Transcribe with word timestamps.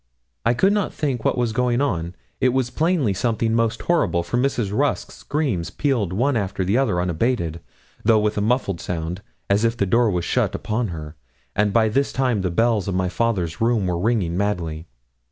I 0.47 0.55
could 0.55 0.73
not 0.73 0.91
think 0.91 1.23
what 1.23 1.37
was 1.37 1.53
going 1.53 1.79
on. 1.79 2.15
It 2.39 2.53
was 2.53 2.71
plainly 2.71 3.13
something 3.13 3.53
most 3.53 3.83
horrible, 3.83 4.23
for 4.23 4.35
Mrs. 4.37 4.75
Rusk's 4.75 5.13
screams 5.13 5.69
pealed 5.69 6.11
one 6.11 6.35
after 6.35 6.65
the 6.65 6.75
other 6.75 6.99
unabated, 6.99 7.59
though 8.03 8.17
with 8.17 8.35
a 8.35 8.41
muffled 8.41 8.81
sound, 8.81 9.21
as 9.47 9.63
if 9.63 9.77
the 9.77 9.85
door 9.85 10.09
was 10.09 10.25
shut 10.25 10.55
upon 10.55 10.87
her; 10.87 11.15
and 11.55 11.71
by 11.71 11.87
this 11.87 12.11
time 12.11 12.41
the 12.41 12.49
bells 12.49 12.87
of 12.87 12.95
my 12.95 13.09
father's 13.09 13.61
room 13.61 13.85
were 13.85 13.99
ringing 13.99 14.35
madly. 14.35 14.87